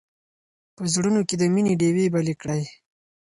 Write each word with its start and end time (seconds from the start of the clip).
په 0.75 0.83
زړونو 0.93 1.21
کې 1.27 1.35
د 1.37 1.43
مینې 1.53 1.73
ډېوې 1.81 2.05
بلې 2.13 2.33
کړئ. 2.41 2.61